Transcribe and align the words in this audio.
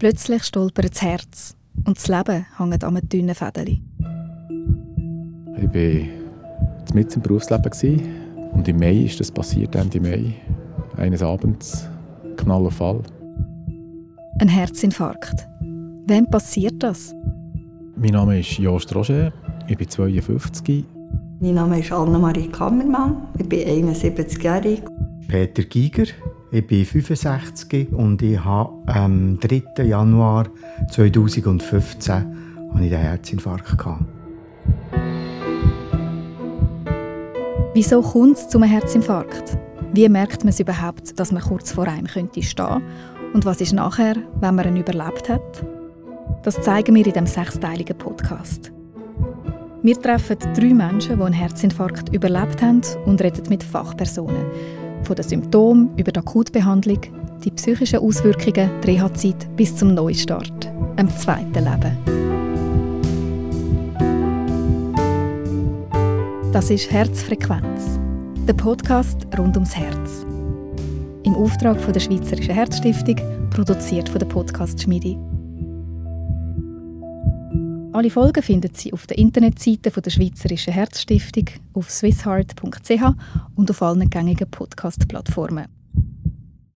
Plötzlich 0.00 0.44
stolpert 0.44 0.94
das 0.94 1.02
Herz 1.02 1.56
und 1.84 1.98
das 1.98 2.08
Leben 2.08 2.46
hängt 2.56 2.84
an 2.84 2.96
einem 2.96 3.06
dünnen 3.06 3.34
Fädeli. 3.34 3.82
Ich 5.58 5.74
war 5.74 6.94
mit 6.94 7.14
im 7.14 7.20
Berufsleben 7.20 7.70
und 8.52 8.66
im 8.66 8.78
Mai 8.78 9.02
ist 9.02 9.20
das 9.20 9.30
passiert, 9.30 9.74
Ende 9.74 10.00
Mai. 10.00 10.36
Eines 10.96 11.22
Abends, 11.22 11.86
Knall 12.38 12.64
auf 12.64 12.76
Fall. 12.76 13.02
Ein 14.38 14.48
Herzinfarkt. 14.48 15.46
Wem 16.06 16.26
passiert 16.30 16.82
das? 16.82 17.14
Mein 17.94 18.12
Name 18.12 18.40
ist 18.40 18.56
Jost 18.56 18.94
Roger, 18.94 19.34
ich 19.68 19.76
bin 19.76 19.86
52. 19.86 20.82
Mein 21.40 21.54
Name 21.54 21.78
ist 21.78 21.92
Annemarie 21.92 22.48
Kammermann, 22.48 23.28
ich 23.38 23.46
bin 23.46 23.68
71-jährig. 23.68 24.80
Peter 25.28 25.62
Giger, 25.62 26.06
ich 26.52 26.66
bin 26.66 26.84
65 26.84 27.92
und 27.92 28.22
ich 28.22 28.42
habe 28.44 28.72
am 28.86 29.38
3. 29.38 29.84
Januar 29.84 30.46
2015 30.90 32.14
hatte 32.14 32.84
ich 32.84 32.94
einen 32.94 33.02
Herzinfarkt. 33.02 33.78
Gehabt. 33.78 34.04
Wieso 37.72 38.02
kommt 38.02 38.36
es 38.36 38.48
zu 38.48 38.58
einem 38.58 38.70
Herzinfarkt? 38.70 39.56
Wie 39.92 40.08
merkt 40.08 40.42
man 40.42 40.48
es 40.48 40.60
überhaupt, 40.60 41.18
dass 41.18 41.30
man 41.30 41.42
kurz 41.42 41.72
vor 41.72 41.86
einem 41.86 42.06
könnte 42.06 42.42
stehen? 42.42 42.82
Und 43.32 43.44
was 43.44 43.60
ist 43.60 43.72
nachher, 43.72 44.16
wenn 44.40 44.54
man 44.56 44.66
ihn 44.66 44.76
überlebt 44.76 45.28
hat? 45.28 45.64
Das 46.42 46.60
zeigen 46.62 46.94
wir 46.94 47.06
in 47.06 47.12
diesem 47.12 47.26
sechsteiligen 47.26 47.96
Podcast. 47.96 48.72
Wir 49.82 50.00
treffen 50.00 50.36
drei 50.54 50.74
Menschen, 50.74 51.16
die 51.16 51.22
einen 51.22 51.32
Herzinfarkt 51.32 52.12
überlebt 52.12 52.60
haben 52.60 52.82
und 53.06 53.22
reden 53.22 53.48
mit 53.48 53.62
Fachpersonen. 53.62 54.44
Von 55.04 55.16
den 55.16 55.24
Symptomen 55.24 55.90
über 55.96 56.12
die 56.12 56.20
Akutbehandlung, 56.20 57.00
die 57.44 57.50
psychischen 57.50 58.00
Auswirkungen, 58.00 58.70
die 58.82 58.90
Reha-Zeit 58.90 59.48
bis 59.56 59.74
zum 59.74 59.94
Neustart, 59.94 60.66
einem 60.96 61.10
zweiten 61.10 61.52
Leben. 61.52 62.20
Das 66.52 66.70
ist 66.70 66.90
Herzfrequenz, 66.90 68.00
der 68.46 68.54
Podcast 68.54 69.26
rund 69.38 69.56
ums 69.56 69.76
Herz. 69.76 70.26
Im 71.24 71.34
Auftrag 71.34 71.80
von 71.80 71.92
der 71.92 72.00
Schweizerischen 72.00 72.54
Herzstiftung, 72.54 73.16
produziert 73.50 74.08
von 74.08 74.18
der 74.18 74.26
Podcast 74.26 74.82
Schmiede. 74.82 75.16
Alle 78.00 78.08
Folgen 78.08 78.42
finden 78.42 78.74
Sie 78.74 78.94
auf 78.94 79.06
der 79.06 79.18
Internetseite 79.18 79.90
der 79.90 80.10
Schweizerischen 80.10 80.72
Herzstiftung, 80.72 81.44
auf 81.74 81.90
swissheart.ch 81.90 83.02
und 83.56 83.70
auf 83.70 83.82
allen 83.82 84.08
gängigen 84.08 84.50
Podcast-Plattformen. 84.50 85.66